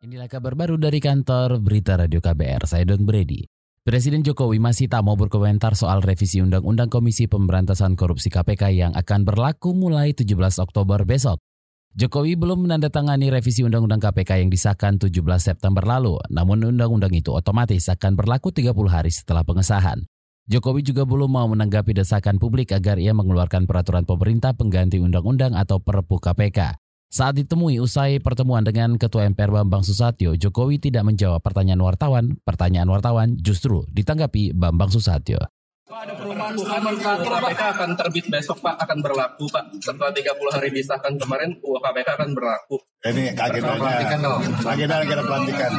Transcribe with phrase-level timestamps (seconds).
[0.00, 3.44] Inilah kabar baru dari kantor Berita Radio KBR, saya Don Brady.
[3.84, 9.28] Presiden Jokowi masih tak mau berkomentar soal revisi Undang-Undang Komisi Pemberantasan Korupsi KPK yang akan
[9.28, 11.36] berlaku mulai 17 Oktober besok.
[11.92, 17.84] Jokowi belum menandatangani revisi Undang-Undang KPK yang disahkan 17 September lalu, namun undang-undang itu otomatis
[17.92, 20.00] akan berlaku 30 hari setelah pengesahan.
[20.48, 25.76] Jokowi juga belum mau menanggapi desakan publik agar ia mengeluarkan peraturan pemerintah pengganti undang-undang atau
[25.76, 26.88] Perpu KPK.
[27.10, 32.38] Saat ditemui usai pertemuan dengan Ketua MPR Bambang Susatyo, Jokowi tidak menjawab pertanyaan wartawan.
[32.46, 35.42] Pertanyaan wartawan justru ditanggapi Bambang Susatyo.
[35.90, 39.74] Pak, ada perubahan KPK akan terbit besok Pak, akan berlaku Pak.
[39.82, 42.78] Setelah 30 hari disahkan kemarin, UU KPK akan berlaku.
[43.02, 43.90] Ini agendanya,
[44.70, 45.70] agenda kita pelantikan.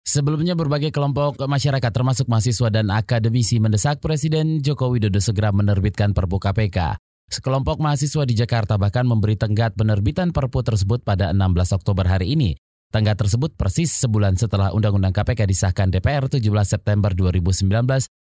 [0.00, 6.40] Sebelumnya berbagai kelompok masyarakat termasuk mahasiswa dan akademisi mendesak Presiden Joko Widodo segera menerbitkan Perpu
[6.40, 7.09] KPK.
[7.30, 12.58] Sekelompok mahasiswa di Jakarta bahkan memberi tenggat penerbitan Perpu tersebut pada 16 Oktober hari ini.
[12.90, 17.70] Tenggat tersebut persis sebulan setelah Undang-Undang KPK disahkan DPR 17 September 2019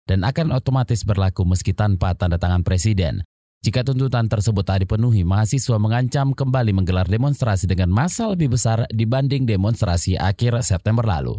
[0.08, 3.20] dan akan otomatis berlaku meski tanpa tanda tangan Presiden.
[3.60, 9.44] Jika tuntutan tersebut tak dipenuhi, mahasiswa mengancam kembali menggelar demonstrasi dengan massa lebih besar dibanding
[9.44, 11.36] demonstrasi akhir September lalu.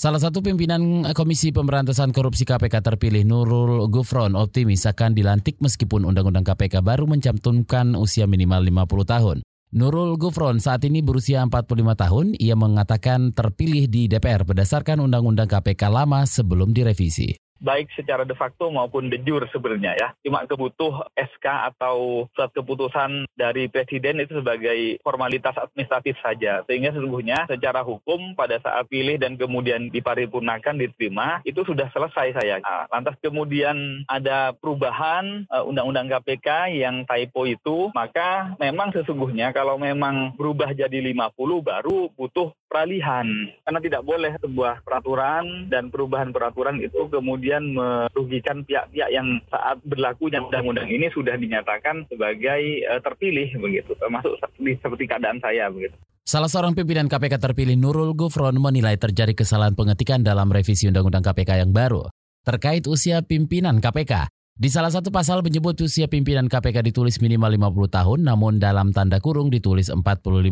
[0.00, 6.48] Salah satu pimpinan Komisi Pemberantasan Korupsi KPK terpilih Nurul Gufron optimis akan dilantik meskipun Undang-Undang
[6.48, 9.36] KPK baru mencantumkan usia minimal 50 tahun.
[9.76, 12.32] Nurul Gufron saat ini berusia 45 tahun.
[12.40, 18.72] Ia mengatakan terpilih di DPR berdasarkan Undang-Undang KPK lama sebelum direvisi baik secara de facto
[18.72, 20.08] maupun de jure sebenarnya ya.
[20.24, 26.64] Cuma kebutuh SK atau surat keputusan dari presiden itu sebagai formalitas administratif saja.
[26.66, 32.56] Sehingga sesungguhnya secara hukum pada saat pilih dan kemudian diparipurnakan diterima itu sudah selesai saya.
[32.64, 39.76] Nah, lantas kemudian ada perubahan uh, undang-undang KPK yang typo itu, maka memang sesungguhnya kalau
[39.76, 43.26] memang berubah jadi 50 baru butuh peralihan.
[43.66, 50.38] Karena tidak boleh sebuah peraturan dan perubahan peraturan itu kemudian merugikan pihak-pihak yang saat berlakunya
[50.38, 53.98] undang-undang ini sudah dinyatakan sebagai uh, terpilih begitu.
[53.98, 55.98] Termasuk seperti keadaan saya begitu.
[56.22, 61.66] Salah seorang pimpinan KPK terpilih Nurul Gufron menilai terjadi kesalahan pengetikan dalam revisi Undang-Undang KPK
[61.66, 62.06] yang baru
[62.46, 64.30] terkait usia pimpinan KPK.
[64.60, 69.16] Di salah satu pasal menyebut usia pimpinan KPK ditulis minimal 50 tahun namun dalam tanda
[69.16, 70.04] kurung ditulis 45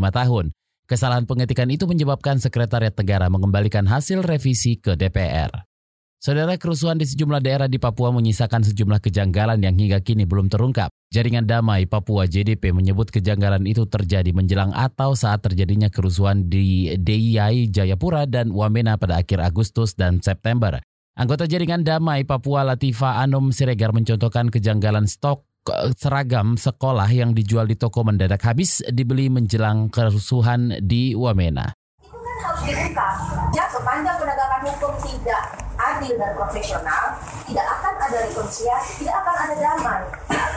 [0.08, 0.50] tahun.
[0.88, 5.68] Kesalahan pengetikan itu menyebabkan Sekretariat Negara mengembalikan hasil revisi ke DPR.
[6.16, 10.88] Saudara kerusuhan di sejumlah daerah di Papua menyisakan sejumlah kejanggalan yang hingga kini belum terungkap.
[11.12, 17.68] Jaringan Damai Papua JDP menyebut kejanggalan itu terjadi menjelang atau saat terjadinya kerusuhan di DIY
[17.68, 20.80] Jayapura dan Wamena pada akhir Agustus dan September.
[21.20, 25.47] Anggota Jaringan Damai Papua Latifa Anum Siregar mencontohkan kejanggalan stok
[25.96, 31.72] seragam sekolah yang dijual di toko mendadak habis dibeli menjelang kerusuhan di Wamena.
[32.00, 33.08] Itu kan harus dibuka.
[33.54, 35.42] Ya, sepanjang penegakan hukum tidak
[35.78, 37.04] adil dan profesional,
[37.46, 40.00] tidak akan ada rekonsiliasi, tidak akan ada damai.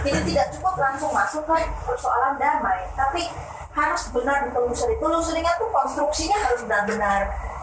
[0.01, 1.55] Jadi tidak cukup langsung masuk ke
[1.85, 3.29] persoalan damai, tapi
[3.71, 4.97] harus benar ditelusuri.
[4.97, 7.21] Telusurinya tuh konstruksinya harus benar-benar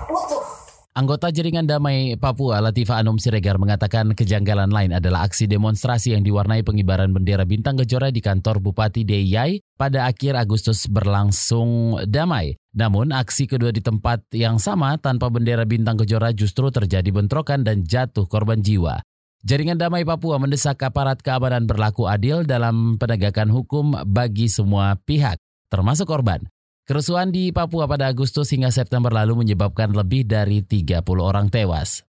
[0.08, 0.67] utuh
[0.98, 6.66] Anggota Jaringan Damai Papua Latifa Anum Siregar mengatakan kejanggalan lain adalah aksi demonstrasi yang diwarnai
[6.66, 12.58] pengibaran bendera bintang kejora di kantor Bupati Deyai pada akhir Agustus berlangsung damai.
[12.74, 17.86] Namun aksi kedua di tempat yang sama tanpa bendera bintang kejora justru terjadi bentrokan dan
[17.86, 18.98] jatuh korban jiwa.
[19.46, 25.38] Jaringan Damai Papua mendesak aparat keamanan berlaku adil dalam penegakan hukum bagi semua pihak,
[25.70, 26.42] termasuk korban.
[26.88, 32.08] Kerusuhan di Papua pada Agustus hingga September lalu menyebabkan lebih dari 30 orang tewas.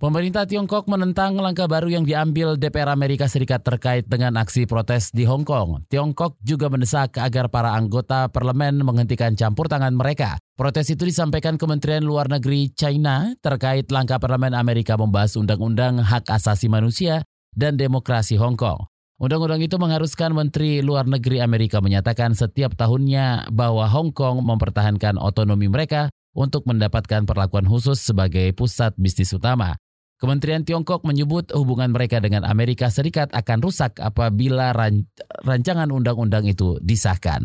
[0.00, 5.28] Pemerintah Tiongkok menentang langkah baru yang diambil DPR Amerika Serikat terkait dengan aksi protes di
[5.28, 5.84] Hong Kong.
[5.92, 10.40] Tiongkok juga mendesak agar para anggota parlemen menghentikan campur tangan mereka.
[10.56, 16.72] Protes itu disampaikan Kementerian Luar Negeri China terkait langkah parlemen Amerika membahas undang-undang hak asasi
[16.72, 17.20] manusia
[17.52, 18.89] dan demokrasi Hong Kong.
[19.20, 25.68] Undang-undang itu mengharuskan Menteri Luar Negeri Amerika menyatakan setiap tahunnya bahwa Hong Kong mempertahankan otonomi
[25.68, 29.76] mereka untuk mendapatkan perlakuan khusus sebagai pusat bisnis utama.
[30.16, 35.04] Kementerian Tiongkok menyebut hubungan mereka dengan Amerika Serikat akan rusak apabila ran
[35.44, 37.44] rancangan undang-undang itu disahkan.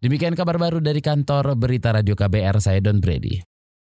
[0.00, 3.49] Demikian kabar baru dari kantor Berita Radio KBR, saya Don Brady.